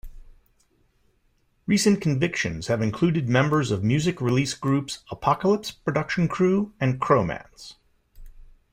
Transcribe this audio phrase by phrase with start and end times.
[1.67, 7.75] Recent convictions have included members of music release groups Apocalypse Production Crew and Chromance.